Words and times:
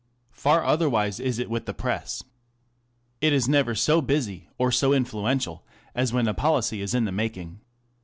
Far 0.31 0.63
otherwise 0.65 1.19
is 1.19 1.37
it 1.37 1.47
with 1.47 1.67
the 1.67 1.75
Press. 1.75 2.23
It 3.21 3.33
js 3.33 3.47
never 3.47 3.75
so 3.75 4.01
busy 4.01 4.49
or 4.57 4.71
so 4.71 4.93
influential 4.93 5.63
as 5.93 6.11
when 6.11 6.27
a 6.27 6.33
policy 6.33 6.81
is 6.81 6.95
in 6.95 7.05
the 7.05 7.11
making. 7.11 7.59